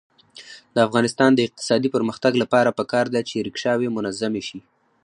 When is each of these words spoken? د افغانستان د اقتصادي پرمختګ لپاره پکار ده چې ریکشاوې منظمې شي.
د 0.75 0.77
افغانستان 0.87 1.29
د 1.33 1.39
اقتصادي 1.47 1.89
پرمختګ 1.95 2.33
لپاره 2.43 2.75
پکار 2.79 3.05
ده 3.13 3.21
چې 3.29 3.45
ریکشاوې 3.47 3.89
منظمې 3.97 4.41
شي. 4.47 4.59